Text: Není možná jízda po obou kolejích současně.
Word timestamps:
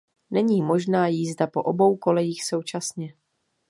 Není 0.31 0.61
možná 0.61 1.07
jízda 1.07 1.47
po 1.47 1.61
obou 1.61 1.97
kolejích 1.97 2.45
současně. 2.45 3.13